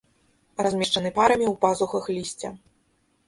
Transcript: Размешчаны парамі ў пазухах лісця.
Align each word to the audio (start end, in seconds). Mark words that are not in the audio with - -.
Размешчаны 0.67 1.11
парамі 1.17 1.45
ў 1.49 1.55
пазухах 1.65 2.09
лісця. 2.15 2.49